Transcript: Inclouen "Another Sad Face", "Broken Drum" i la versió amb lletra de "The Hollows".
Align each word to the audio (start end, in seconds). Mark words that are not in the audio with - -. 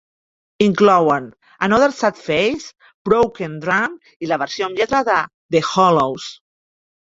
Inclouen 0.67 1.27
"Another 1.67 1.89
Sad 1.97 2.17
Face", 2.23 2.67
"Broken 3.11 3.55
Drum" 3.69 4.01
i 4.27 4.33
la 4.33 4.41
versió 4.47 4.73
amb 4.73 4.83
lletra 4.83 5.07
de 5.15 5.23
"The 5.57 5.67
Hollows". 5.73 6.31